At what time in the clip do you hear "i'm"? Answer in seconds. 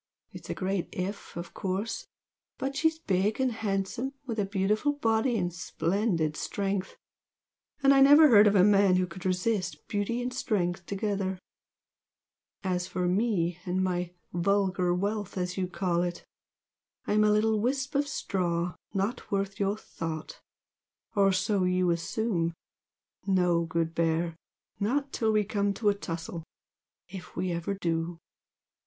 17.05-17.23